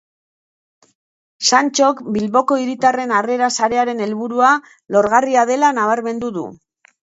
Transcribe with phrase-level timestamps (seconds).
[1.49, 4.57] Santxok Bilboko Hiritarren Harrera Sarearen helburua
[4.97, 6.51] lorgarria dela nabarmendu du.